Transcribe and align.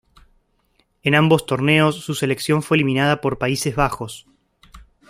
En 1.03 1.13
ambos 1.13 1.45
torneos 1.45 1.95
su 1.97 2.15
selección 2.15 2.63
fue 2.63 2.77
eliminada 2.77 3.21
por 3.21 3.37
Países 3.37 3.75
Bajos. 3.75 4.25